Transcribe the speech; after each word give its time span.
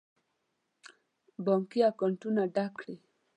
بانکي 1.45 1.79
اکاونټونه 1.91 2.41
ډک 2.53 2.71
کړي. 2.79 2.95